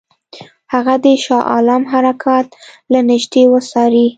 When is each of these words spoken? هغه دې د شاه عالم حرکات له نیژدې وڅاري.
هغه 0.73 0.95
دې 1.03 1.13
د 1.17 1.21
شاه 1.23 1.47
عالم 1.51 1.83
حرکات 1.91 2.47
له 2.91 2.99
نیژدې 3.09 3.43
وڅاري. 3.53 4.05